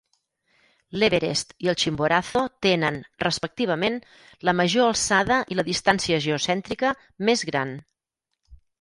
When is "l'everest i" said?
1.01-1.69